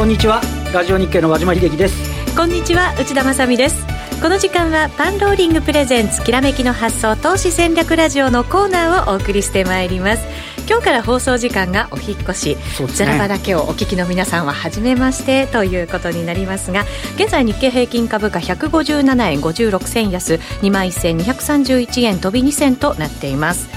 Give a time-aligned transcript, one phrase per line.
[0.00, 0.40] こんにちは。
[0.72, 2.34] ラジオ日経の和島秀樹です。
[2.34, 3.84] こんにちは内田まさです。
[4.22, 10.24] この時間はパンローリングプレゼンツきらめきの発想投資戦略ラジオのコーナーをお送りしてまいります。
[10.66, 12.62] 今日から放送時間がお引越し、ね、
[12.94, 16.86] ザラバだけをお聞きの皆さんは初めましてということになりますが
[17.16, 23.68] 現在日経平均株価157円56銭安2万1231円飛び2銭となっています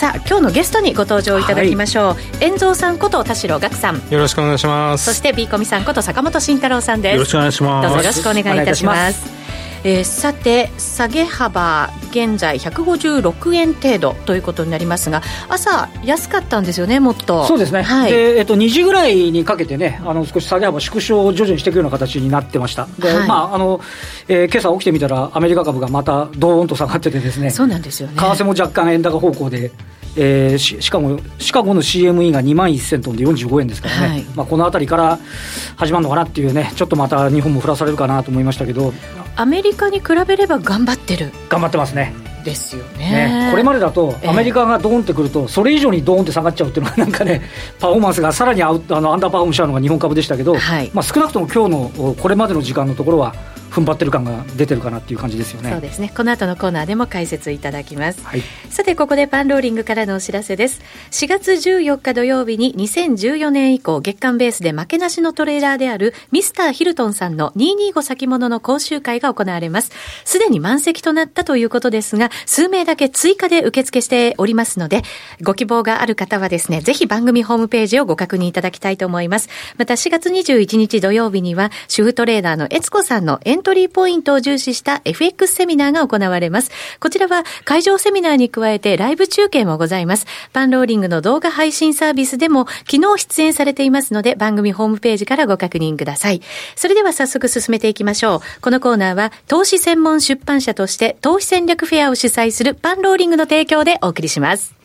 [0.00, 3.96] さあ今日のゲストにご登場いただきましょう、はい、遠蔵さんこと田代岳さん。
[4.08, 5.04] よろしくお願いします。
[5.04, 7.12] そしてビーコミさんこと坂本慎太郎さんです。
[7.16, 7.86] よろしくお願いします。
[7.86, 9.40] どうぞよろしくお願いいたします。
[9.84, 17.44] えー、さて下げ幅現在156円程度ということになりますが朝安かったんですよねもっと。
[17.44, 22.88] そうですね、はい、でえっと、2時ぐらいにかけてねあの少し下げ幅縮小を徐々にしていくような形になってました。
[22.98, 23.80] で、はい、まああの
[24.28, 27.50] えー、今朝起きてみたらアメリカ株がまたドーンと下がっててですね。
[27.50, 28.16] そうなんですよね。
[28.16, 29.70] 為替も若干円高方向で
[30.16, 35.18] えー、シカゴシカゴの CME が2万1000トンで45円ですからね、はい、まあ、この辺りから
[35.76, 38.92] 始まるのかなっていうね、ちょっとまた日本も降らされるかなと思いましたけど、
[39.36, 41.32] アメリカに比べれば頑張ってる。
[41.48, 42.14] 頑張ってますね。
[42.44, 47.42] ですよね、ね、これまでだと、アメリカがドーンってくると、それ以上にドーンって下がっちゃうっていうのは、なんかね、
[47.78, 53.34] パフォーマンスがさらにアウあのアンダーパフォームしちゃうのが日本株でしたけど、はい、まあ、少なくとも今日のこれまでの時間のところは、
[53.70, 55.70] 踏ん張ってる感が出てるかなっていう感じですよね。
[55.70, 56.12] そうですね。
[56.14, 60.80] この後のコーナーでも解説いただきます、はい、さてここでパンローリングからのお知らせです。
[61.12, 69.92] 4月14日土曜日に2014年以降月間ベースで負けなしのトレーラーであるミスターヒルトンさんの225先物の講習会が行われます。
[70.24, 75.02] すでに満席となったということですが数名だけ追加で受付しておりますので
[75.42, 79.48] ご希望がある方はですねぜひ番組ホームページをご確認いただきたいと思います。
[79.76, 86.70] また4月21日土曜日には主婦トレーダーのエツコさんのエンントリーポイントを重視した FX セミナーが行われます。
[86.98, 90.26] こちらは会場セミナーに加えてライブ中継もございます。
[90.52, 96.42] パンローリングの動画配信サービスでも昨日出演されていますので番組ホームページからご確認ください。
[96.74, 98.60] それでは早速進めていきましょう。
[98.60, 104.79] このコーナーは投資専門出版社として投資戦略フェアを主催するパンローリングの提供でお送りします。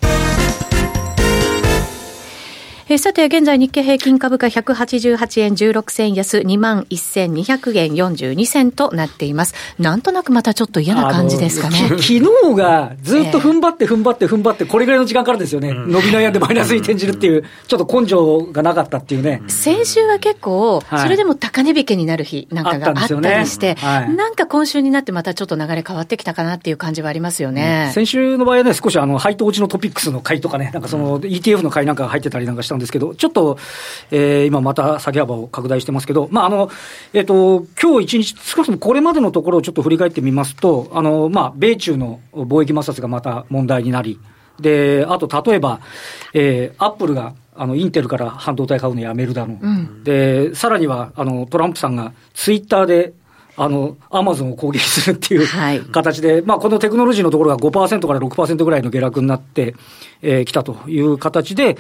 [2.88, 9.56] えー、さて、現在日経平均株価188円16銭安2万1200円42銭となっています。
[9.80, 11.78] なんとなくまたちょっと嫌な感じですかね。
[11.90, 12.22] 昨日
[12.56, 15.74] がずっと踏ん張って踏ん張って踏ん張って、これぐらいの時間からですよね。
[15.74, 19.42] 伸び悩んでマイナスに転じるっていう、ちょっと根性がなかったっていうね。
[19.48, 27.86] 先週は結構、それでも高値引けになる日なんかがあったりして、はい、なんか今週になってまたちょっと流れ変わってきたかなっていう感じはありますよね。
[27.88, 33.58] うん、先週の場合はね、少しあの、配当落ちのトピックスの買いとかね、なんかその ETF の買いなんかが入ってたりなんかしたんですけど、ちょっと、
[34.12, 36.70] えー、今また下げ幅を拡大してますけど、まあ、あの、
[37.14, 44.20] えっ、ー、と、今日一日、少なくともこれまでのところをちょっと振り返ってみますと、あの、まあ、米中の貿易摩擦がまた問題になり、
[44.60, 45.80] で、あと、例えば、
[46.34, 49.58] えー、アップルが、あの、インテルから半導体買うのやめるだの。
[49.62, 53.14] うん、で、さらには、あの、トランプさんがツイッターで、
[53.58, 59.76] あの、アマゾンを攻撃するっていう形で、はい、まあ、このテクノロジーのところが5%から6%ぐらいの下落になってき、
[60.22, 61.78] えー、たという形で、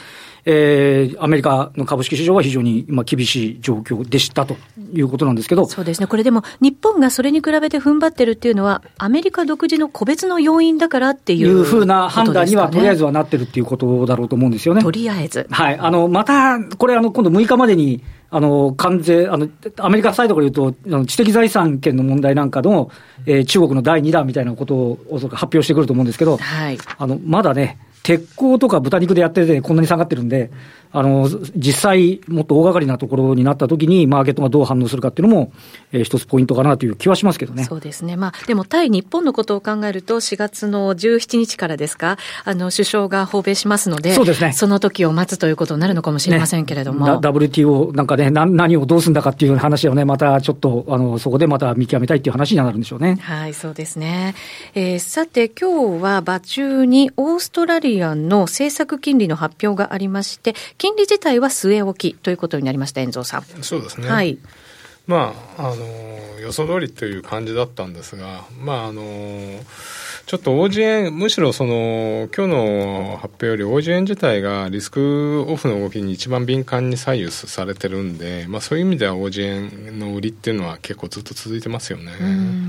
[0.47, 4.56] えー、アメリカの株式市場は非常に今厳しい状況でしたと
[4.94, 5.66] いうことなんですけど。
[5.66, 6.06] そうですね。
[6.06, 14.83] これでも、日本がそれに比べて踏ん張ってるっていうのは、アメリカ独自の個別の要因だからっていう、いうふうな判断には、とりあえずはなってるっていうことだろうと思うんですよね。
[14.83, 15.47] とりあえず。
[15.50, 15.78] はい。
[15.79, 22.91] あの、また、これ、あの、今度6日までに、あの、関税、あの、アメリカサイドから言うと、あの知的財産権の問題なんかの、
[23.25, 25.00] えー、中国の第2弾みたいなことを
[25.31, 26.77] 発表してくると思うんですけど、はい。
[26.97, 30.52] あの、まだね、鉄鋼とか豚肉でやってて、こんなに下がってるんで、
[30.97, 35.51] あの、実際、もっと大掛かりなところになったときに、マーケットがどう反応するかっていうのも、
[35.91, 37.66] えー、一つポイントかなという気はしますけどね。
[37.66, 38.16] そうですね。
[38.16, 44.53] まあ、でも対日本のことを考えると、4月の17日からですか、あの、首相が訪米しますので、そうですね。
[44.53, 47.06] その時を待つということになるのかもしれませんけれども。
[47.06, 53.18] ね、WTO なんかね、な何をどうするんだかっていう話をね、またちょっと、あの、そこでまた見極めたいっていう話になるんでしょうね。
[53.21, 54.36] はい、そうですね。
[54.74, 60.56] えー、さて、今日は場中にオーストラリアの政策金利の発表がありまして、
[60.86, 63.44] 金利自体は据え置きということになりました、遠藤さん。
[63.64, 64.08] そうですね。
[64.08, 64.38] はい。
[65.07, 69.02] まあ、あの、予想通りという感じだったんですが、まあ、あの、
[70.25, 82.12] ちょっと OG 円、むしろその、今日の発表より OG 円自体がリスクオフの動きに一番敏感に左右されてるんで、まあそういう意味では OG 円の売りっていうのは結構ずっと続いてますよね。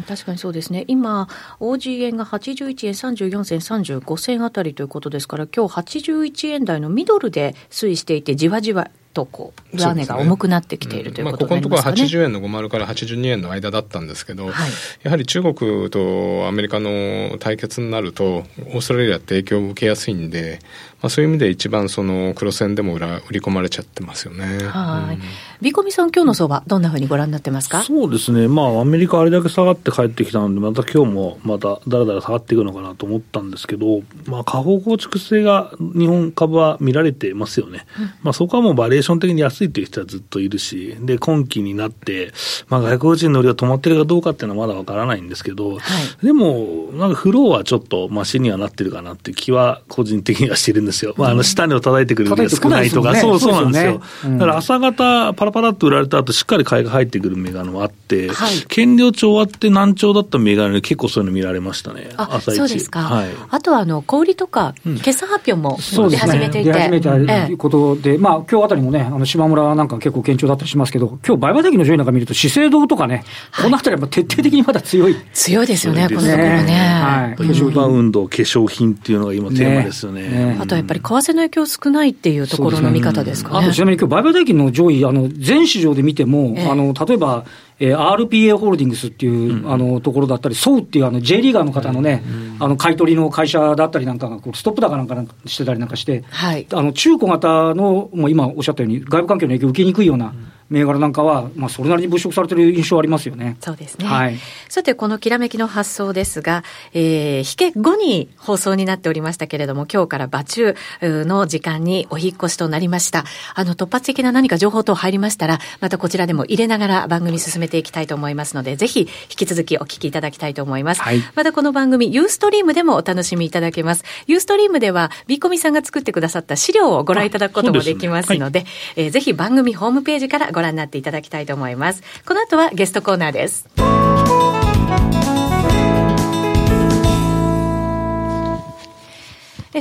[0.07, 0.85] 確かにそうですね。
[0.87, 1.29] 今、
[1.61, 14.71] OG 円が81円34銭35銭あたりということですから、今日81円台のミドルで推移していて、じわじわとこう上値が重くなってきているということまあ、ここのところは80円の50から82円の間だったんですけど、はい、
[15.03, 20.59] やはり中国とアメリカの対決になるとオーストラリアって影響を受けやすいんで、
[21.03, 24.59] まあ、そういう意味で一番その黒線でも売ら売り込まれちゃってますよね。
[24.67, 25.19] はい。
[25.63, 27.83] ビコミさん、今日の相場、どんなふうにご覧になってますか？
[27.83, 37.87] そうですね、まあ、アメリカあれだけ下がって帰ってきたので、また今日もまただらだら下がっていくのかなと思ったんですけど、まあ、下方構築性が日本株は見られてますよね。
[37.99, 42.33] うん、まあ、そこはもうバリエーション的に安いという人はずっといるし、で、今期になって、
[42.69, 45.81] まあ、外国人の売りが止まってるかどうかっていうのはまだわからないんですけど、は
[46.23, 51.15] い、でも、なんかフローはちょっとマシにはなってるかなっていう気は個人的にはしてるんですよ。
[51.17, 54.03] まあ、あの、下値を叩いてくる売りが少ないとか、ね、そうそうなんですよ。
[54.21, 62.11] すよね、だから朝方、パラパラっと売られた後、しっかり買いが入ってくる銘柄もあって、はい、権量帳終わって難聴だった銘柄に結構そういうの見られましたね。
[62.17, 63.01] 朝一そうですか。
[63.01, 65.79] はい、あとは、あの、小売とか、決算発表も
[66.11, 66.73] 出始めていて。
[66.73, 67.11] 出始めた
[67.47, 73.25] ということで、まあ、今日あたりもね、あの、島村なんか結構堅調だったりしますけど、今日売買的の上位なんか見ると、資生堂とかね、
[73.63, 75.17] このあたりは徹底的にまだ強い。
[75.33, 76.77] 強いですよね、このところね。
[77.03, 77.45] はい。
[77.45, 80.59] インバウンド、化粧品っていうのが今テーマですよね。
[80.61, 83.67] あとやっぱり為替の影響少ないっていうところの見方ですかね。
[83.67, 87.45] あとちなみに今日売買代金の上位、あの、全市場で見ても、あの、例えば、
[87.79, 103.57] えー、RPA ホールディングスっていう、うん、あのところだったり、ソウっていうあの J リーガーの方のね、うん、あの買い取りの会社だったりなんかがこう、ストップ高なんかしてたりなんかして、はい、あの中古型の、もう今おっしゃったように、外部環境の影響を受けにくいような、うん銘柄なんかは、まあ、それなりに物色されてる印象ありますよね。
[103.61, 104.07] そうですね。
[104.07, 104.39] はい。
[104.69, 113.25] さて、このきらめきの発想ですが、えー、引け後に放送になっておりましたけれども、今日から場中の時間にお引越しとなりました。
[113.55, 121.03] あの、突発的な何か情報等入りましたら、またこちらでも入れながら番組進めていきたいと思いますので、ぜひ引き続きお聞きいただきたいと思います。
[121.03, 121.23] はい。
[121.35, 124.05] またこの番組、ユーストリームでもお楽しみいただけます。
[124.27, 128.65] ユーストリームでは、ビーコミさんが作ってくださった資料をご覧いただくこともできますので、でね
[128.97, 132.03] はい、えー、ぜひ番組ホームページからご覧になっていただきたいと思います。
[132.27, 133.69] この後はゲストコーナーです。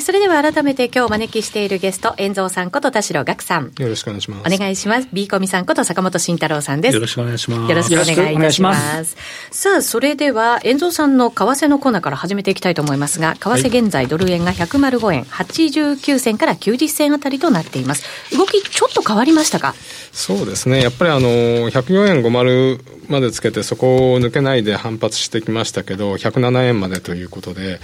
[0.02, 3.72] それでは改めて今日お招きしているゲスト、遠蔵さんこと田代岳さん。
[3.78, 4.54] よろしくお願いします。
[4.54, 5.08] お願いします。
[5.14, 6.96] ビーコミさんこと坂本慎太郎さんです。
[6.96, 7.70] よろしくお願いします。
[7.70, 9.16] よろしくお願いいたします。
[9.52, 18.04] さあ、それでは、遠蔵さんの為替のコーナーから始めていきたいと思いますが、為替現在ドル円が105円89銭から90銭あたりとなっています。
[18.36, 19.76] 動きちょっと変わりましたか？
[20.12, 20.82] そうですね。
[20.82, 27.80] やっぱりあの、104円50までつけてそこを抜けないで反発してきましたけど107円までということで、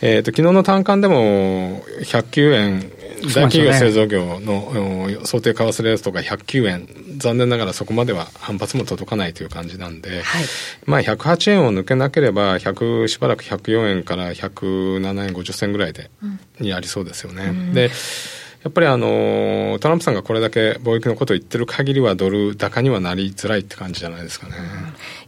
[0.00, 2.92] えーと、昨日の単管でも109円
[3.34, 6.88] 大企業製造業の想定為替レートが109円
[7.18, 10.44] 残念ながらそこまでは反発も届かないという感じなんで、はい、
[10.86, 16.10] まあ108円を抜けなければ100しばらく104円から107円50銭ぐらいで、
[16.60, 17.44] にありそうですよね。
[17.44, 17.90] うん、で
[18.62, 24.54] やっぱりあのトランプさんがこれだけ貿易のことを言ってる限りはドル高にはなりづらいって感じじゃないですかね。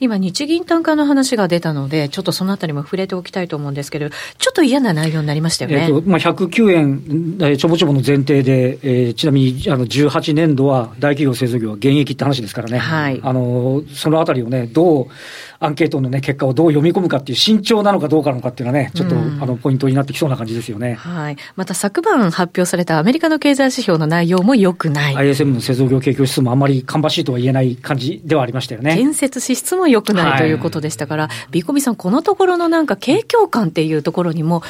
[0.02, 5.87] 今、日銀単価の話が出たので、ちょっとそのあたりも触れておきたいと思うんですけど、ちょっと嫌な内容になりましたよね。
[5.88, 7.02] えーとまあ、109円、
[7.38, 15.06] えー、ちょぼちょぼの前提で、えー、ちなみにあの18年度は大企業製造業は現役って話ですからね、はい、あのそのあたりをね、どう
[15.62, 25.14] アンケートの、ね、結果をどう読み込むかっていう、慎重なのかどうかなのかっていうのはね、ちょっと、あのポイントになってきそうな感じですよね、はい、また昨晩発表されたアメリカの経済指標の内容もよくない。
[25.14, 28.97] ISM の製造業景況指数もあんまり芳しいとは言えない感じではありましたよね。
[28.97, 34.62] 建設支出もよくない、ということでしたから、ビコミさん、このところのなんか景況感っていうところにも、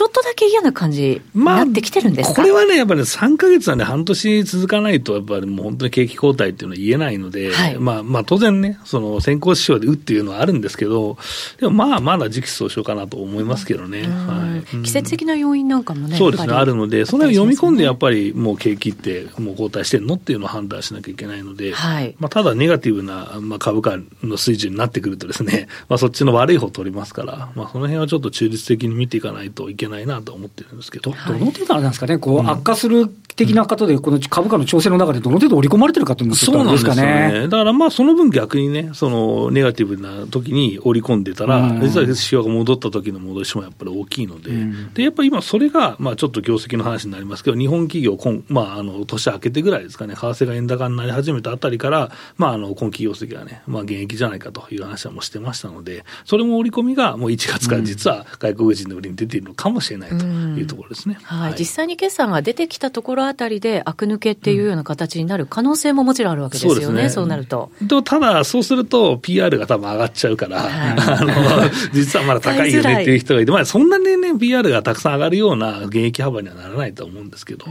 [0.00, 11.18] ちょっとだけ嫌な感じになってきてるんですか、まあ、これはね、やっぱり、ね、3か月はね、半年続かないと、やっぱりもう本当に景気後退っていうのは言えないので、はい、まあ、まあ、当然ね、その先行指標で打っていうのはあるんですけど、
[11.58, 14.04] でもまあ、まだ時期尚早かなと思いますけどね。
[14.04, 31.12] はい、季節的な要因なんかもね、そうですね、あるので、その辺読み込んで、やっぱりもう景気ってもう後退してるのっていうのを判断しなきゃいけないので、はい、まあ、ただネガティブな、まあ、株価の水準になってくるとですね、まあ、そっちの悪い方を取りますから、まあ、その辺はちょっと中立的に見ていかないといけないなと思ってるんですけど。
[31.12, 37.48] どの程度なんですかね、こう、悪化する的な方で、この株価の調整の中でどの程度織り込まれてるかというのそうなんですかね。
[37.48, 61.18] だからまあ、その分逆にね、そのネガティブな時に織り込んでたら、うん、実は指標が戻った時の戻しもやっぱり大きいので、うん、でやっぱり今、それが、まあ、ちょっと業績の話になりますけど、日本企業今、まあ、あの年明けてぐらいですかね、為替が円高になり始めたあたりから、まあ、あの今期業績がね、まあ、現役じゃないかという話はもしてましたので、それも織り込みがもう1月から実は外国人の売りに出ているのかもしれないというところですね。
[61.22, 67.70] はい、実際に決算が出てきたところあたりで、悪抜けっていうような形になる可能性ももちろんあるわけですよね、そうねそうなると。
[67.88, 77.66] とただ、そうすると、PR が多分上がっちゃうから、はい、あの実はまだ高いよねっていう人がいて、まあ、そんなにね、PR がたくさん上がるような現役幅にはならないと思うんですけど、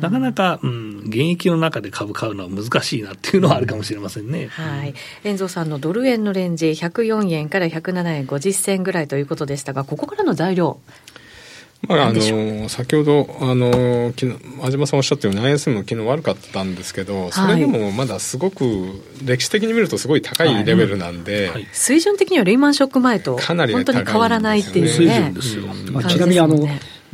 [0.00, 4.48] なかなか、うん、現役の中で株買うのは難しいなっていうのはあるかもしれませんね。
[4.48, 4.94] はい。
[5.24, 10.78] 遠藤さんのドル円のレンジ、104円から107円50銭ぐらいということでしたが、ここからの材料、
[11.86, 18.64] まあ、あの先ほどあの昨日安島さんおっしゃったように ISM も昨日悪かったんですけど、それでもまだすごく
[19.24, 24.90] 歴史的に見るとすごい高いレベルなんで、はいはい、水準的にはレイマンショック前とかなり、本当に変わらないっていうね。
[24.90, 26.56] 水準ですよ、まあ、ちなみにあの、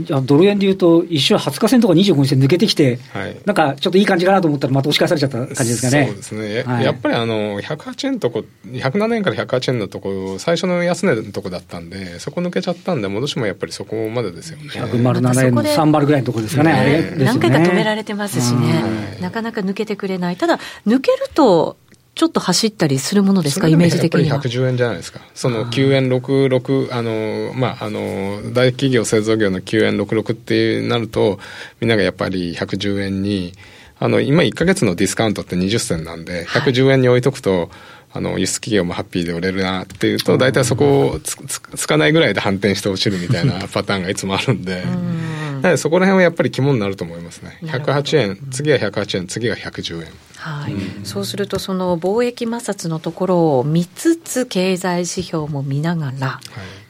[0.01, 6.07] ドル円でいうと、一瞬20日線とか25日線抜けてきて、はい、なんかちょっといい感じかなと思ったら、また押し返されちゃった感じですかね。
[6.07, 14.65] そうですね、はい、やっぱりあの108円とこ、107円から108円のとこ、最初の安値のとこだったんで、そこ抜けちゃったんで、戻しもやっぱりそこまでですよね。
[14.71, 18.83] 107円の3バルぐらいのところですかね、ね何回か止められてますしね、
[19.21, 21.77] なかなか抜けてくれない、ただ、抜けると、
[22.25, 24.27] ちょっと走ったりするものですか、イメージ的には。
[24.29, 25.21] やっぱり110円じゃないですか。
[25.35, 31.39] その9円66、あの、まあ、あの、大企業製造業の9円66ってなると、
[31.83, 33.53] みんながやっぱり110円に、
[33.99, 37.69] あの、今1か月のディスカウントって20銭なんで、110円に置いとくと、はい
[38.17, 41.37] あの、輸出企業もハッピーで売れるなっていうと、大体そこをつ
[41.75, 47.59] つかないぐらいで反転して落ちるみたいなパターンがいつもあるんで、 なのでそこら辺はやっぱり肝になると思いますね。
[47.63, 50.09] 108円、次は108円、次が110円。
[50.45, 56.41] はい、うん、そうすると、その貿易摩擦のところを見つつ、経済指標も見ながら、はい、っ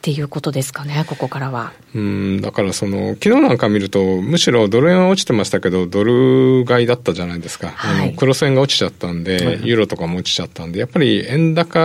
[0.03, 1.73] ていうことですかね、ここからは。
[1.95, 2.41] うん。
[2.41, 11.79] だからその、昨日なんか見ると、むしろドル円は落ちてましたけど、ドル買いだったじゃないですか、はい、あのクロス円が落ちちゃったんで、はい、ユーロとかも落ちちゃったんで、やっぱり円高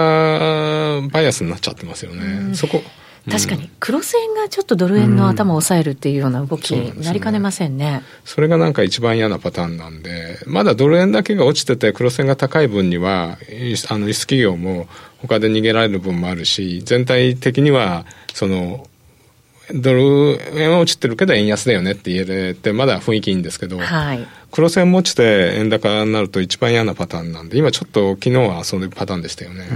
[1.12, 2.56] バイアスになっちゃってますよね。
[2.56, 2.82] そこ
[3.30, 7.86] 確かに、クロス円がちょっとドル円の頭を抑えるっていうような動きになりかねませんね。
[7.86, 13.38] うんそね、それがなんか一番嫌なパターンなんで、まだドル円だけが落ちてて、クロス円が高い分には、
[13.90, 14.88] あの輸出企業も
[15.22, 18.86] 他で逃げられる分もあるし、全体的には、その、
[19.74, 29.68] ドル円は落ちてるけど円安だよねって言えれて、まだ雰囲気いいんですけど、はい、クロス円も落ちて円高になると一番嫌なパターンなんで、今ちょっと昨日はそういうパターンでしたよね。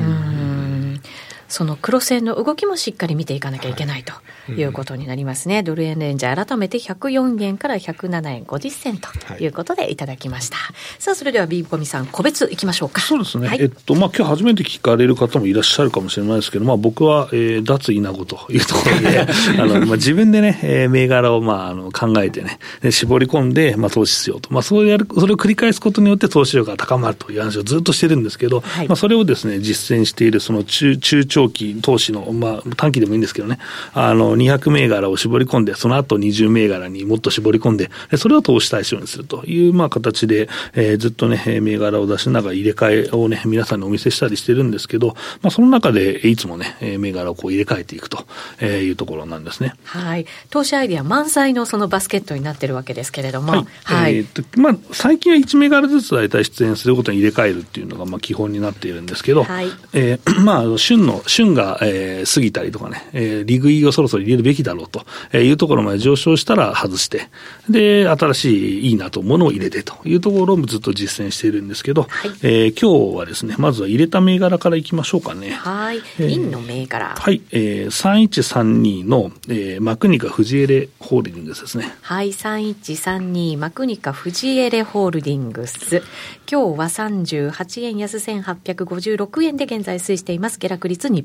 [1.54, 5.54] その黒線の動きもしっかり見ていかなきゃいけないということになりますね。
[5.54, 10.58] はいうん、ドル円レンジ改めて104円から107円50銭ということでいただきました。
[10.58, 13.02] はい、さあ、それではビーコミさん、個別いきましょうか。
[13.02, 13.48] そうですね。
[13.50, 19.20] はい、えっと、まあ、今日初めて聞かれる方もいらっしゃるかもしれないですけど、まあ、僕は、えー、脱稲子というところで、
[19.62, 22.58] あの、まあ、自分でね、えー、銘柄を、まあ、あの、考えてね、
[22.90, 24.52] 絞り込んで、まあ、投資しようと。
[24.52, 33.60] まあ、そうやる、それを繰り返すことによって投資力が高まるという話をずっとしてるんですけど、はい、まあ、それをですね、実践している、その中、中長期投資のまあ、短期でもいいんですけどね、
[33.94, 48.26] あの、200銘柄を絞り込んで、その後20銘柄にもっと絞り込んで、それを投資対象にするという、まあ、形で、えー、ずっとね、銘柄を出しながら入れ替えをね、皆さんにお見せしたりしてるんですけど、まあ、その中で、いつもね、銘柄をこう入れ替えていくと
[48.64, 49.74] いうところなんですね。
[49.84, 50.26] はい。
[50.50, 53.66] 投資アイディア満載のそのバスケットになってるわけですけれども、はい。
[53.84, 59.68] はい、えー、とまあ、最近は1銘柄ずつ大体出演することに入れ替えるっていうのが、まあ、基本になっているんですけど、はい。
[59.94, 65.06] えー、 まあ、旬の、旬が、えーえー、過ぎたりとかね、えー、利食いをそろそろ入れるべきだろうと
[65.38, 67.30] いうところまで上昇したら外して、
[67.70, 75.52] で、新しいいいなと思うものを入れてというところもずっと実践しているんですけど、はい、えー、今日はですね、まずは入れた銘柄からいきましょうかね。
[75.52, 75.98] はい。
[76.20, 77.16] えー、の銘柄。
[77.18, 77.42] はい。
[77.52, 81.96] えー、3132の、えー、マクニカフジエレホールディングスですね。
[82.02, 82.30] はい。
[82.30, 86.04] 3132マクニカフジエレホールディングス。
[86.52, 90.60] 今日は38円安1856円で現在推移しています。
[90.60, 91.23] 下落率2%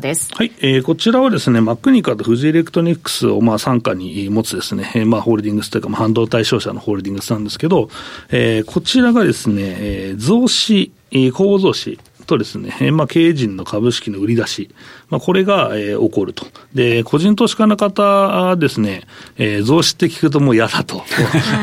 [0.00, 0.30] です。
[0.34, 7.88] はい、えー、こちらはですね、マックニカとフジエレクトニックスをまあ傘下に持つですね、まあホールディングスというか、まあ、半導体商社のホールディングスなんですけど、
[8.30, 11.98] えー、こちらがですね、えー、増資、公募増資
[12.30, 14.70] とですね、まあ、経営陣の株式の売り出し、
[15.08, 16.46] まあ、これが、えー、起こると。
[16.74, 19.02] で、個人投資家の方ですね、
[19.36, 21.02] えー、増資って聞くともう嫌だと。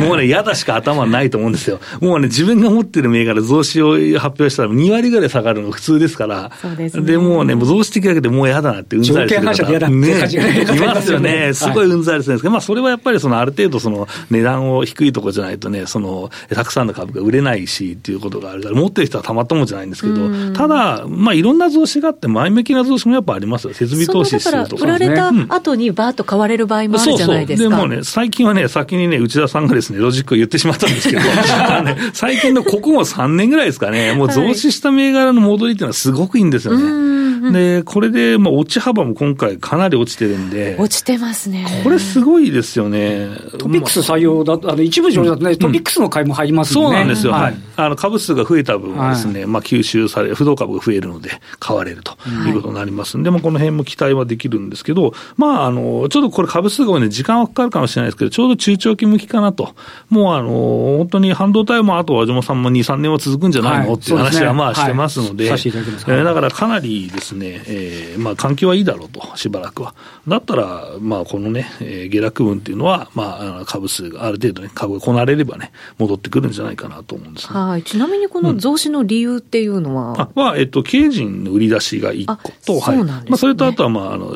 [0.05, 1.79] もうね、嫌だしか頭ないと思うんですよ。
[2.01, 6.51] もうね、自分が持ってる銘柄増資を発表したら2割ぐらい下がるのが普通ですから。
[6.61, 9.89] そうです、ね、で、もうね、増資的だけでもう嫌だなってうんざりする方。
[9.89, 11.53] ね、いますよね。
[11.53, 23.73] すごいうんざりするんですけど、まあ、それはやっぱりそのある程度その値段を低いところじゃないとね、その、たくさんの株が売れないしっていうことがあるから、持ってる人はたまったもんじゃないんですけど、ただ、まあ、いろんな増資があって、前向きな増資もやっぱありますよ。
[23.73, 24.95] 設備投資するとか、ね。
[24.95, 27.69] 売られた後にバーッと買われる場合もあるじゃないですか。
[27.69, 37.26] そうそうでもね、最近はね、先にね、内田さんがですね、ロジックを言ってしまったんですけど、ね、 最近のここも3年ぐらいですかね、もう増資した銘柄の戻りっていうのはすごくいいんですよね。
[37.51, 40.75] で、これで、まあ、落ち幅も今回かなり落ちてるんで。
[40.79, 41.81] 落ちてますね。
[41.83, 43.29] これすごいですよね。
[43.57, 46.81] トピックス採用だ、あの、一部上だとね、トピックスの買いも入りますね。
[46.81, 47.33] そうなんですよ。
[47.33, 47.55] はい。
[47.75, 59.75] あの株数が増えた分はですね、はい、まあ、吸収され、不動株が増えるので、買われるということになりますんで、はい、まあ、この辺も期待はできるんですけど、まあ、あの、ちょっとこれ株数がね、時間はかかるかもしれないですけど、ちょうど中長期向きかなと。
[60.09, 60.49] もう、あの、
[60.97, 69.93] 本当に半導体もあと和島さんも2、3年は続くんじゃないの、っていう話はまあしてますので、えー、だからかなりですね、えー、まあ、環境はいいだろうと、しばらくは。
[70.27, 77.83] だったら、まあ、このね、えー、下落分っていうのは、まあ、株数がある程度ね、株がこなれればね、戻ってくるんじゃないかなと思うんです、ね、はい。
[77.83, 83.03] ちなみにこの増資の理由っていうのは、うん、あは、えっと、経営陣の売り出しが1個と、はい。
[83.03, 84.35] まあ、それとあとは、まあ、あの、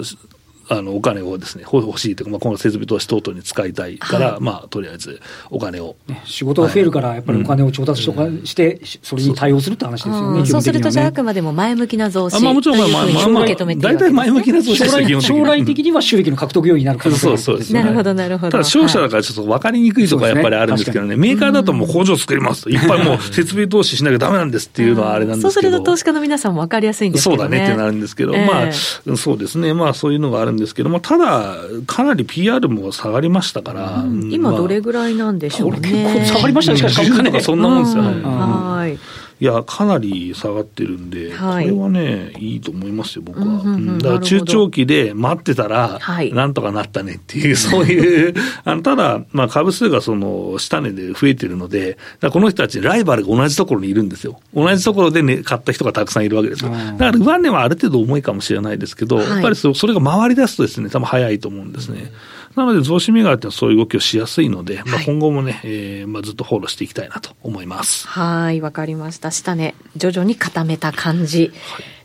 [0.71, 16.01] あのお金をですね欲しいというか、まあ、この設備投資等々に使いたいから、はい、まあ、とりあえずお金を、ね、仕事が増えるから、やっぱりお金を調達し,、うん、して、それに対応するって話ですよね、うそうすると、じゃあ、あくまでも前向きな増資まあ、もちろん、まあ、まあ、まあ、大体前向きな増資将来将来的には。
[16.01, 18.51] 収益の獲得要因になる可能性そうです、なるほど、なるほど。
[18.51, 28.71] ただ、消費者だからちょっと分かりにくいとかやっぱりあるんですけどね、メーカーだともう工場作りますと、いっぱいもう設備投資しなきゃだめなんですっていうのはあれなんですけど、そうすると投資家の皆さんも分かりやすいんですけど、ね、そうだねってなるんですけど、まあ、
[29.15, 31.55] そうですね、まあ、そういうのがあるんですけども、ただ、
[31.87, 35.79] かなり PR も下がりましたから、うん、今、どれぐらいなんでしょうね。
[35.79, 38.21] 結構下がりましたね、しかし、そんなもんですよね。
[38.23, 38.97] はい
[39.41, 43.45] いや、かなり下がってるんで、はい、これはね、いいと思いますよ、僕は。
[43.45, 45.99] うんうんうん、だから中長期で待ってたら、
[46.31, 51.97] なんとかなったねっていう、 そういうあの、ただ、まあ、株数がその、下値で増えてるので、
[52.31, 54.39] この人たち、ライバルが同じところにいるんですよ。
[54.53, 56.69] 同じところで、ね、買った人がたくさんいるわけですよ。
[56.69, 61.99] だから、上値はある程度重いかもしれないですけど、はい、やっぱりそれが回り出すとですね、多分早いと思うんですね。
[61.99, 68.07] うんなので、増資銘柄ってそういう動きをしやすいので、まあ、今後もね、はい、えー、まあ、ずっとフォローしていきたいなと思います。
[68.07, 69.31] はい、わかりました。
[69.31, 71.51] 下値、徐々に固めた感じ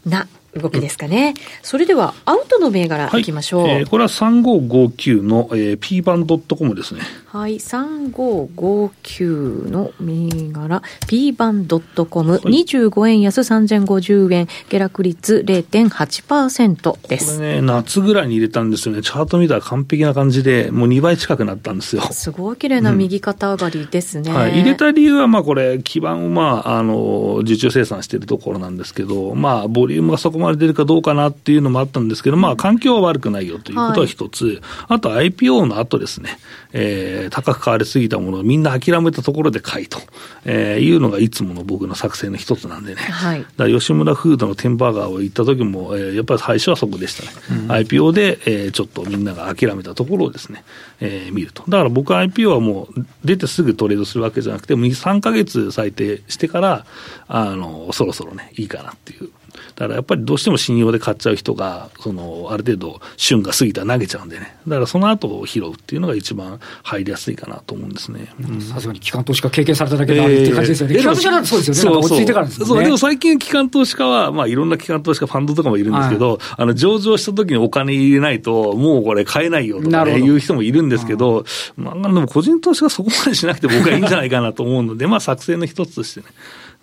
[0.05, 1.35] な動きですかね。
[1.63, 3.63] それでは、アウトの銘柄いきましょう。
[3.65, 7.03] はい、えー、これは3559の、えー、p バンドットコムですね。
[7.37, 17.37] はい、3559の銘柄、p バンドットコム、はい、25円安3050円、下落率0.8%です。
[17.37, 19.03] これね、夏ぐらいに入れたんですよね。
[19.03, 22.01] チャート見たら完璧な感じで、もう2倍近くなったんですよ。
[22.11, 24.31] すごい綺麗な右肩上がりですね。
[24.31, 36.39] うん、はい、入れた理由は、まあこれ、基盤をまあ、あの、受注生産しているところなんですけど、まあ、ボリュームがそこまで出るかどうかなっていうのもあったんですけど、まあ、環境は悪くないよということは一つ、はい、あと IPO の後ですね、
[36.73, 39.99] えー、高く買われすぎたものをみんな諦めたところで買いと、
[40.45, 47.23] えー、いうのがいつもの僕の作戦の一つなんでね、はい、だから吉村フードのテンバーガーを行った時も、えー、やっぱり最初はそこでした
[47.55, 50.65] ね、うん、IPO で、えー、ちょっとみんなが諦めたところをですね、
[51.01, 51.63] えー、見ると。
[51.69, 56.87] だから僕は IPO はもう出てすぐトレードするわけじゃなくて、2、3か月最低してから、
[57.29, 59.31] あの、そろそろね、いいかなっていう
[59.75, 68.29] だからやっぱりどうしても信用で買っちゃう人が、そのある程度、旬が過ぎたら投げちゃうんでね、だからその後を拾うっていうのが一番入りやすいかなと思うんですね。
[68.61, 70.95] さすがに機関投資家経験されただけであるって感じですよね。
[70.95, 71.99] えー、機関投資家そうですよね。
[71.99, 72.67] 落ち着いてからですね。
[72.67, 81.45] そう、でも最近機関投資家は、まあいろんな機関投資家、ファンドとかもいるんですけど、はい、あの上場した時にお金入れないと、もうこれ買えないよとかね、いう人もいるんですけど、
[81.77, 86.27] まあでも個人投資家そこまでしなくて僕はいいんじゃないかなと思うので、まあ作戦の一つとしてね。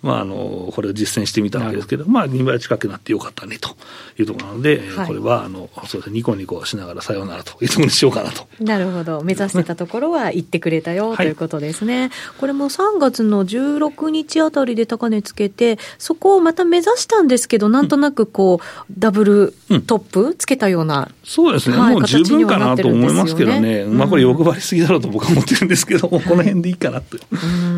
[0.04, 3.70] まあ、あのこれを実践してみたわけですけど、まあ、2倍近くなってよかったねと
[4.18, 8.46] いうところなので、はい、これはあのそうですね、ニコニコしながらさようならというところにしようかなと。
[8.60, 12.10] なるほど、目指してたところは行ってくれたよ、ということですね。
[12.38, 19.54] これも3月の16日あたりで高値つけて、そこをまた目指したんですけど、なんとなくこう、ダブル
[19.86, 27.16] トップつけたような、そうですね、はい、もう十分かなと思いますけどね、まあ、これ、欲張りすぎだろうと僕は思ってるんですけど、この辺でいいかなと。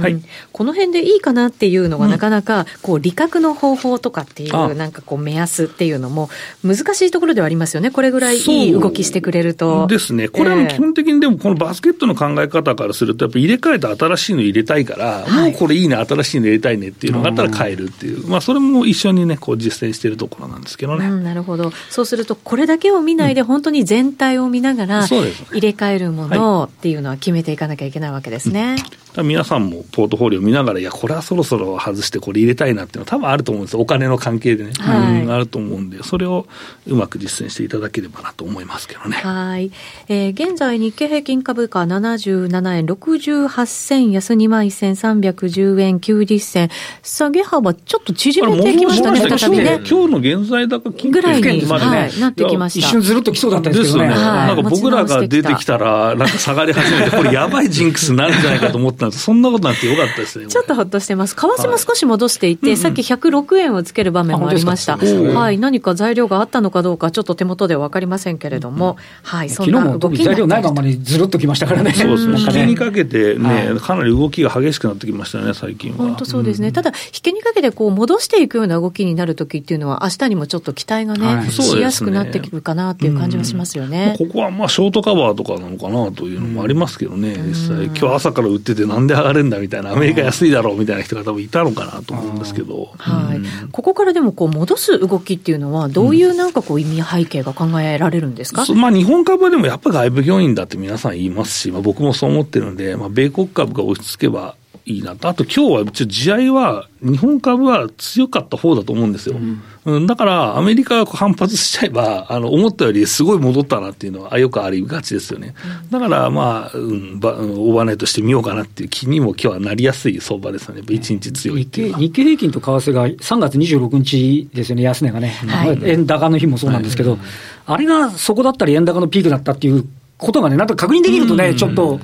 [0.01, 0.21] はい、
[0.53, 6.31] この辺でいいかなっていうのが、なかなかこう利確の方法とかっていう、なんかこう、目安っていうのも、
[6.65, 9.87] 難しいところではありますよね、これぐらいいい動きしてくれると。
[9.87, 21.07] ですね、これは基本的にでも、このバスケットの考え方からすると、やっぱり入れ替えて新しいの入れたいから、はい、もうこれいいね、新しいの入れたいねっていうのがあったら変えるっていう、まあ、それも一緒にね、こう実践しているところなんですけどね。
[21.07, 25.21] うん、なるほど、そうすると、これだけを見ないで、本当に全体を見ながら、入
[25.61, 28.77] れ替えるものっていうのは決めていかなきゃいけないわけですね。
[29.17, 36.47] うん、皆さんもポートフォリオ見ながら、いや、これはそろそろ外して、これ入れたいなっていうのは、多分あると思うんですお金の関係でね、はい、うん、あると思うんで、それを
[36.87, 39.19] うまく実践していただければなと思いますけどね。
[39.19, 39.71] はい。
[40.09, 46.71] えー、現在、日経平均株価77円68銭安2万1310円90銭。
[47.03, 49.81] 下げ幅ちょっと縮めてきましたね、再びね。
[49.89, 52.87] 今日の現在高金ぐらいに、はい、なってきました。
[52.87, 54.07] 一瞬ずるっときそうだったんですけどね。
[54.07, 54.15] ね。
[54.15, 60.47] はい、なんか僕らが出てきたら、なんか下がり始めて、これやばいジンクスになるんじゃないかと思ったんですそんなことなってよかったですね。
[60.49, 61.35] ちょっとほっとしてます。
[61.35, 64.97] 為替も少し戻していて、さっき106円をつける場面もありました。
[64.99, 71.93] はい、何か材料があったのかどうか、ちょっと手元では分かりませんけれども、はい、そんな動き材料ないままにずるっときましたからね。
[71.97, 72.41] そうですね。
[72.41, 75.99] 引けにかけてね、かなり動きが激しくなってきましたね、最近は。
[75.99, 76.73] 本当そうですね。
[76.73, 84.15] ただ、引けにかけてこう戻していくような動きになるときっていうのは、明日にもちょっと期待がね、しやすくなってくるかなっていう感じはしますよね。
[84.19, 92.91] ここはまあショートカバーとかなのかなというのもありますけどね、実際、今日朝から売ってて、なんで上がるんだみたいな、アメリカ安いだろうみたいな人が多分いたのかなと思うんですけど。
[92.97, 93.71] はい。
[93.71, 105.29] ここからでもこう戻す動きっていうのは、どういうなんかこう意味背景が考えられるんですか、まあ日本株はでもやっぱ外部要因だって皆さん言いますし、まあ僕もそう思ってるんで、まあ米国株が落ち着けば、いいなと。
[105.29, 109.37] あと今日は、地合いは、日本株は強かった方だと思うんですよ。
[109.85, 115.55] うん、だから、アメリカが反発しちゃえば、あの、思ったよりすごい戻ったなっていうのは、よくありがちですよね。
[115.91, 120.83] だから、まあ、うん、ば、オーバーナイトしてみようかなっていう気にも今日はなりやすい相場ですよね。
[120.89, 125.31] 一日強いっていう日経平均と為替が3月26日ですよね、安値がね。
[125.49, 127.21] はい、円高の日もそうなんですけど、はい、
[127.67, 129.85] あれがそこだったり円高のピークだったっていう
[130.17, 132.01] ことがね、なんか確認できるとね、ちょっと、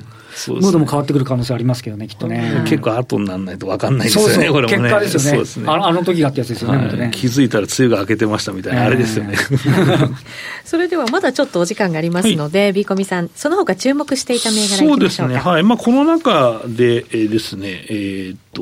[0.47, 2.63] ムードも変わってくる可能性ありますけどね、きっとね。
[2.65, 4.89] 結構後にならないと分かんないですよね、これもね。
[4.89, 5.45] 結果ですよね。
[5.45, 5.65] すね。
[5.69, 7.11] あの時がってやつですよね、はい、ね。
[7.13, 9.35] 気づいたら梅雨が明けてましたみたいな、あれですよね。
[10.65, 15.63] それではまだちょっとお時間がありますので、はい、ビーコミさん、その他注目していた銘柄そうですね、はい。
[15.63, 18.61] まあ、この中で、えー、ですね、えー、っと、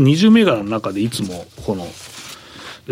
[0.00, 1.86] 20銘柄の中でいつもこの、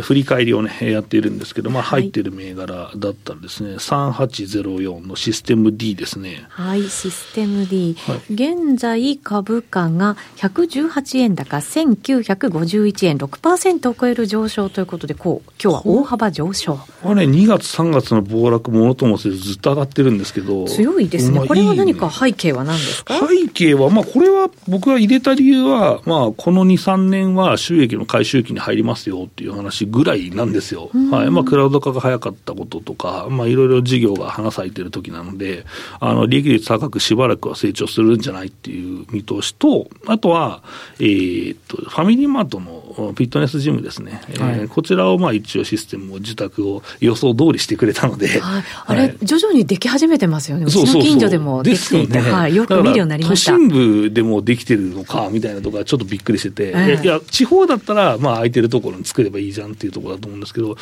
[0.03, 6.45] 振り返りをね、やっているんですけど、まあ、入っている銘柄だったらですね、はい、3804のシステム D ですね。
[6.49, 7.97] はい、システム D。
[8.07, 16.79] はい、現在株価が118円高、1951円、6%を超える上昇ということで、こう、今日は大幅上昇。
[17.03, 20.67] あれ、2月、3月の暴落ものともせずずっと上がってるんですけど。
[20.67, 21.39] 強いですね。
[21.39, 23.15] まあ、これは何か背景は何ですか？
[23.27, 30.90] 背景は、まあ、これは僕が入れた理由は、まあ、この2、3年は収益の回収期に入りますよっていう話ぐらいなんですよ。
[31.11, 35.64] はいまあ、クラウド化が早かったこととか、まあ、いろいろ事業が花咲いてる時なので、
[36.01, 40.62] あの利益率高くしばらくは成長するんじゃないっていう見通しと、あとは、
[40.99, 53.53] えー、っと、ファミリーマートのフィットネスジムですね、はい、えー、こちらをまあ一応システムを自宅を予想通りしてくれたので、はい、あれ、はい、徐々にでき始めてますよね、うちの近所でもできていて、ね、はい、よく見るようになりました。
[53.53, 60.75] 都心部でもできてるのかみたいなところはちょっとびっくりしてて、えー、いや、地方だったら、まあ、空いてるところに作ればいいじゃんっていうところだと思うんですけど、い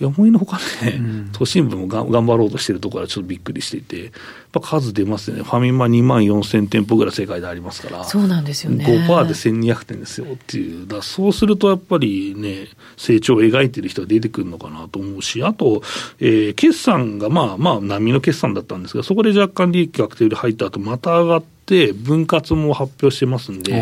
[0.00, 4.12] や、思いのほかね、うん、都心部もが頑張ろうとしてるところはちょっとびっくりしていて、
[4.60, 8.84] ぱ数出ますね、ファミマ2万4000店舗ぐらい世界でありますから、そうなんですよね。
[8.84, 15.82] 5%で1200点ですよっていう、だそうするするとやっぱりね、成長を描いてる人が出てくるのかなと思うし、あと、
[16.18, 21.55] えー、決算がまあまあ、波の決算だったんですが、そこで若干利益確定で入った後また上が、って
[21.92, 23.72] 分割も発表してますんで、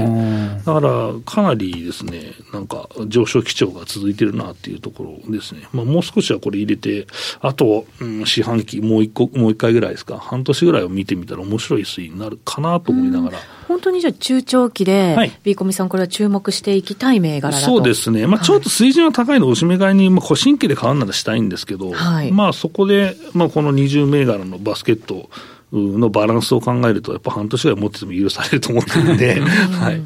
[0.64, 5.68] だからかなりですね、なんか上昇基調が続いてるなっていうところですね。
[5.72, 7.06] まあ、もう少しはこれ入れて、
[7.40, 13.38] あと、うん、四半期もう一個、もう一回ぐらいですか、半年ぐらいを見てみたら面白い推移になるかなと思いながら。
[13.68, 18.26] 本当にじゃあ中長期で、はい、ビーコミさん、これは注目していきたい銘柄そうですね。
[18.26, 25.28] まあ、ちょっと水準は高いのを締め買いに、まあ、新規で買うならしたいんですけど、はい、まあ、そこで、まあ、この20銘柄のバスケット、
[25.72, 30.02] のバランスを考えると、やっぱ半年ぐらい持ってても許されると思ってるんで、 はい。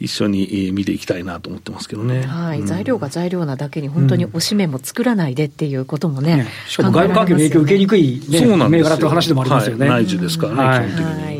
[0.00, 2.22] 一緒に見ていきたいなと思ってますけどね。
[2.22, 6.36] はい、うん、材料が材料なだけに、本当におしめも作らないでっていうこともね。
[6.36, 9.88] ねしかも外部環境の影響を受けにくい、ね、そうなん銘柄という話でもありますよね。
[9.88, 11.22] はい、内需ですからね、はい、基本的に。
[11.22, 11.38] はい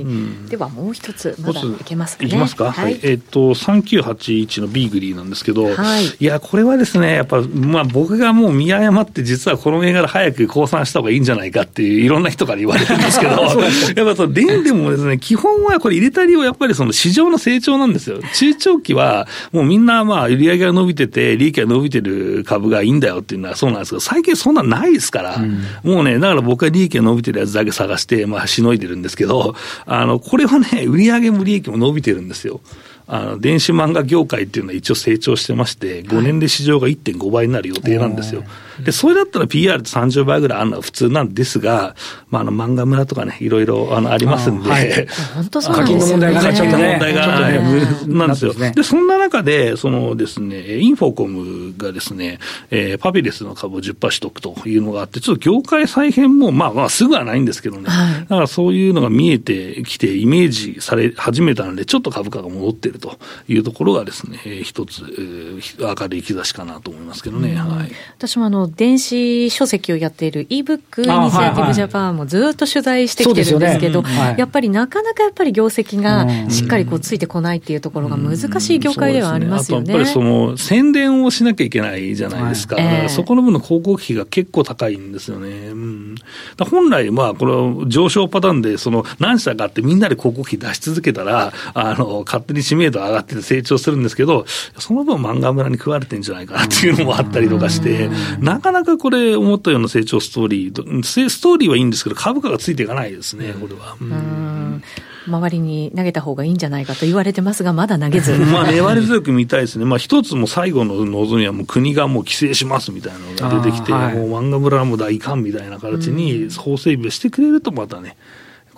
[0.49, 18.21] ではもう一つ、まだいけますか、ね、いきますか、はい、えっ、と、3981のビーグリーなんですけど、はい、いや、これはですね、やっぱ、まあ、僕がもう見誤って、実はこの銘柄早く降参した方がいいんじゃないかっていう、いろんな人から言われるんですけど、 やっぱその、でもですね、基本はこれ入れた理由はやっぱりその市場の成長なんですよ。
[18.35, 29.55] 中長期は、もうみんなまあ、売り上げが伸びてて、利益が伸びてる株がいいんだよっていうのはそうなんですけど、最近そんなないですから、うん、もうね、だから僕は利益が伸びてるやつだけ探して、まあ、しのいでるんですけど、
[29.87, 32.61] あの、これはね、売り上げも利益も伸びてるんですよ。
[33.09, 38.43] あの電子漫画業界っていうのは一応成長してまして、5年で市場が1.5倍になる予定なんですよ。
[38.43, 38.49] はい
[38.83, 41.97] で、それだったら PR って30倍ぐらいあるのは普通なんですが、
[42.31, 45.85] まあ、あの、漫画村とかね、いろいろ、あの、ありますんで、はい、本当そうですね。
[45.85, 47.59] 課金の問題がちょっとね、問題が、ね、
[48.07, 48.55] なんですよ。
[48.55, 52.39] で、そんな中で、そのですね、インフォコムがですね、
[52.71, 67.55] えー、パビレスの株を10%取得というのがあって、ちょっと業界再編も、まあまあ、すぐはないんですけどね、はい、だからそういうのが見えてきて、イメージされ始めたので、ちょっと株価が戻ってるるというところがですね、えー、一つ、えー、明るい兆しかなと思いますけどね。
[67.55, 74.03] はい、私もあの、電子書籍をやっている ebook イニシアティブジャパンもずっと取材してきてるんですけど、
[74.37, 79.89] やっぱりなかなかやっぱり業績がしっかりこうついてこないっていうところが難しい業界ではありますよね。
[79.89, 79.93] ね。
[79.95, 82.77] やっぱりその宣伝をしなきゃいけないじゃないですか。
[82.77, 82.89] はいえ。
[83.07, 85.49] ー、そこの分の広告費が結構高いんですよね。
[85.49, 86.15] うん、
[86.59, 94.45] 本来、まあ、これは上昇パターンで、その何社かってみんなで広告費出し続けたら、あの、勝手に知名度上がって成長するんですけど、
[94.79, 103.97] その分漫画村に食われてんじゃないかなっていうのもあったりとかして、なかなかこれ、思ったような成長ストーリー、ストーリーはいいんですけど、株価がついていかないですね、これは。
[104.01, 104.83] うん
[105.29, 108.33] 周りに投げた方がいいんじゃないかと言われてますが、まだ投げず。
[108.51, 109.85] まあ、粘り強く見たいですね。
[109.85, 118.17] まあ、一つも最後の望みはもう国がもう規制しますみたいなのが出てきて、はい、もう漫画村も大歓みたいな形に法整備をしてくれるとまたね、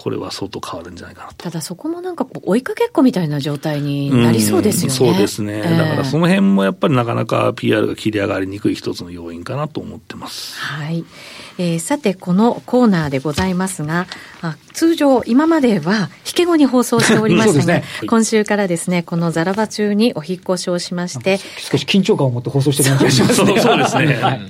[0.00, 1.34] これは相当変わるんじゃないかなと。
[1.34, 4.94] ただそこもなんか追いかけっこみたいな状態になりそうですよね。
[4.96, 10.58] そうですね、えー、だからその辺もやっぱりなかなか PR が切り上がりにくい一つの要因かなと思ってます。
[10.58, 11.04] はい。
[11.58, 14.06] えー、さて、このコーナーでございますが、
[14.40, 23.60] あ通常、今までは引け後に放送しておりましたが、ねはい、 今週からですね、このザラバ中にお引越しをしまして、少し緊張感を持って放送してる気がしますね。
[23.60, 24.18] そうですね。
[24.20, 24.40] はい、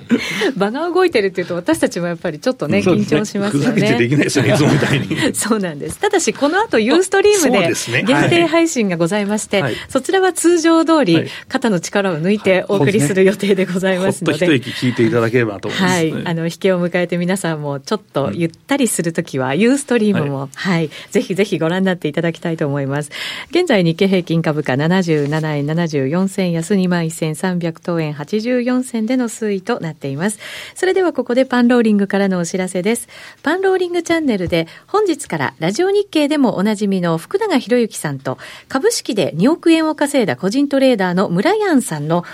[0.56, 3.94] 場が動いてるっていうと、私たちもやっぱりちょっとね、緊張しますよね。
[3.98, 5.08] できないですよね、いつもみたいに。
[5.34, 5.98] そうなんです。
[5.98, 14.38] ただし、この後、ユーストリームで限定配信がございまして、はい、そちらは通常通り、肩の力を抜いてお送りする予定でございますので。
[14.38, 16.14] ほっと一息聞いていただければと思います、はい。
[16.24, 23.10] あの、引けを迎えて皆さんもちょっとゆったりするときは、ユーストリームも、はい、はい、ぜひぜひご覧になっていただきたいと思います。
[23.50, 30.38] 現在、日経平均株価77円74銭安2万1300等円84銭での推移となっています。
[30.74, 33.08] それではここでパンローリングからのお知らせです。
[33.42, 42.24] パンローリングチャンネルで本日からラジオ日経でもおなじみの福永博之さんと株式で2億円を稼いだ個人トレーダーの村ヤンさんの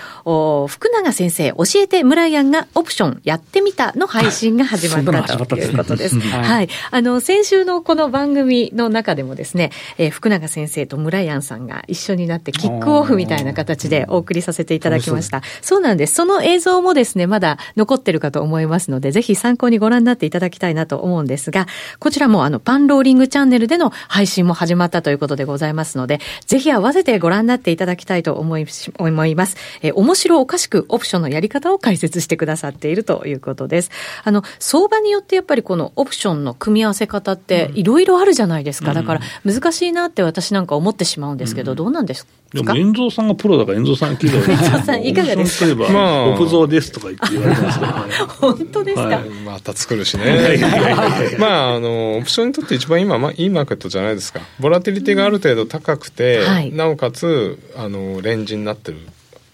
[0.67, 6.19] 福永先生教えて村ヤンがオプションやってみたの配信が始まったということです。
[6.19, 6.69] はい。
[6.91, 15.41] あの、先週のこの番組の中でもですね、えー、福永先生と村ンさんが一緒になってキックオフみたいな形でお送りさせていただきました。
[15.61, 16.15] そうなんです。
[16.15, 21.67] その映像もですね、まだ残ってるかと思いますので、ぜひ参考にご覧になっていただきたいなと思うんですが、
[21.99, 28.65] こちらもあの、パンローリングチャンネルでの配信も始まったということでございますので、ぜひ合わせてご覧になっていただきたいと思い
[28.97, 29.57] 思います。
[29.81, 33.91] えー、面白おかしくオプションのやり方を解説してくださっているということです。
[34.23, 38.93] あの、相場によってやっぱりこのオプションの組み合わせ方っていろいろあるじゃないですか。
[38.93, 42.31] だから難しいなって私なんか思ってしまうんですけど、どうなんですか？
[42.53, 47.91] でも、遠蔵さんがプロだから、遠蔵さん聞いたら、 遠蔵さん、いかがですか、まあ、オプゾですとか言って言われてますけど、
[48.39, 50.57] 本当ですか、はい、また作るしね、
[51.39, 58.97] まあ、あのオプションにとって一番今、まあ、いいマーケットじゃないですか、ボラティリティがある程度高くて、うんはい、なおかつあのレンジになってる。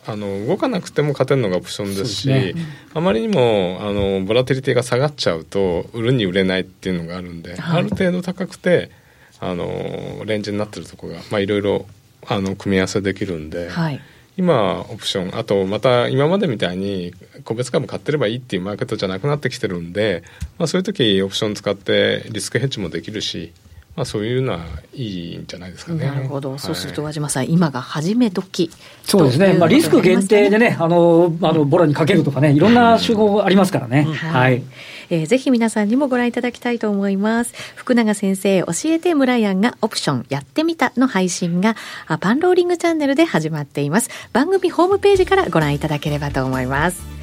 [0.05, 2.53] あの動かなくても勝てるのがオプションですし、ね、
[2.93, 8.91] あまりにもあのボラティリティが下がっちゃうと売るに売れないっていうのがあるんで、はい、ある程度高くて
[9.39, 11.85] あのレンジになってるところが、まあ、いろいろ
[12.27, 13.99] あの組み合わせできるんで、はい、
[14.37, 17.13] 今オプションあとまた今までみたいに
[17.43, 20.23] 個別株買ってればいいっていうマーケットじゃなくなってきてるんで、
[20.57, 23.53] まあ、そういう時オプション使ってリスクヘッジもできるし
[23.95, 26.05] まあ、そういうのはいいんじゃないですかね。
[26.05, 28.71] なるほど、そうすると和島さん、今が初め時
[29.03, 34.03] そうですね、まあ、リスク限定でね、あのあのボラにかけるとかね、いろんな手法ありますからね。
[34.03, 34.63] はい、
[35.11, 37.53] えー、ぜひ皆さんにもご覧いただきたいと思います。
[37.75, 41.75] 福永先生、教えて村やんがオプションやってみたの配信が、
[42.19, 44.09] パンローリングチャンネルで始まっています。
[44.33, 47.22] 番組ホームページからご覧いただければと思います。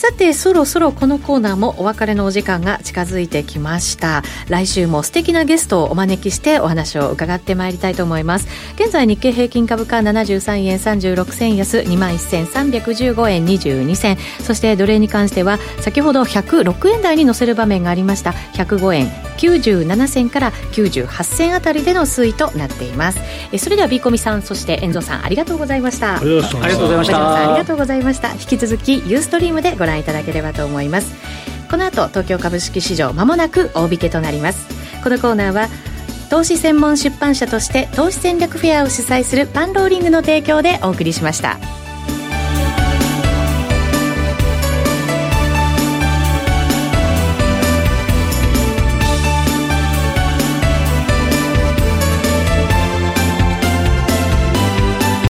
[0.00, 4.22] さてそろそろこのコーナーもお別れのお時間が近づいてきました。
[4.48, 8.48] 来週も素敵なゲストをお招きしてお話を伺ってまいりたいと思います。
[8.76, 14.16] 現在日経平均株価73円36銭安2万1315円22銭。
[14.40, 18.30] そして奴隷に関しては先ほど106円台に乗せる場面がありました。
[18.54, 23.18] 105円97銭から98銭あたりでの推移となっています。
[23.52, 26.16] えそれではビーコミさんそして遠藤さんありがとうございました。
[26.16, 27.50] ありがとうございました。
[27.50, 28.32] ありがとうございました。
[28.32, 31.14] 引き続きユーストリームでご覧いただければと思います
[31.70, 34.66] この後東京株式市場まもなく大引けとなります
[35.02, 35.68] このコーナーは
[36.30, 41.79] 投資専門出版社として投資戦略フェアを主催するパンローリングの提供でお送りしました。